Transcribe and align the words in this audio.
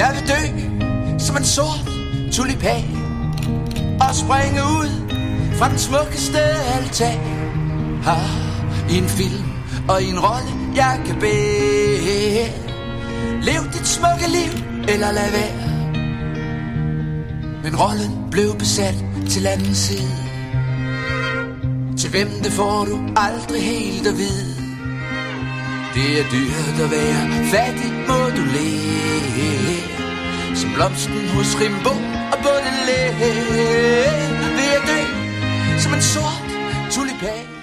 Jeg 0.00 0.12
vil 0.16 0.28
dø 0.28 0.42
som 1.18 1.36
en 1.36 1.44
sort 1.44 1.90
tulipan 2.32 2.84
Og 4.00 4.14
springe 4.14 4.62
ud 4.62 4.90
fra 5.58 5.68
den 5.68 5.78
smukkeste 5.78 6.40
altan. 6.76 7.20
Har 8.02 8.30
en 8.90 9.08
film 9.08 9.44
og 9.88 10.02
en 10.02 10.18
rolle 10.18 10.50
jeg 10.76 11.00
kan 11.06 11.16
bære 11.20 12.48
Lev 13.42 13.62
dit 13.72 13.86
smukke 13.86 14.28
liv 14.28 14.52
eller 14.88 15.12
lad 15.12 15.30
være. 15.30 15.70
Men 17.62 17.76
rollen 17.76 18.30
blev 18.30 18.58
besat 18.58 19.04
til 19.30 19.46
anden 19.46 19.74
side. 19.74 20.16
Til 21.98 22.10
hvem 22.10 22.28
det 22.44 22.52
får 22.52 22.84
du 22.84 22.98
aldrig 23.16 23.62
helt 23.62 24.06
at 24.06 24.18
vide. 24.18 24.54
Det 25.94 26.20
er 26.20 26.24
dyrt 26.32 26.80
at 26.84 26.90
være 26.90 27.44
fattig 27.52 27.92
må 28.08 28.18
du 28.36 28.42
leve 28.42 28.89
blomsten 30.80 31.28
hos 31.36 31.60
Rimbo 31.60 31.90
og 32.32 32.38
Baudelaire 32.44 33.32
Vil 34.56 34.68
jeg 34.74 34.82
dø 34.88 35.00
som 35.78 35.94
en 35.94 36.02
sort 36.02 36.44
tulipan. 36.90 37.59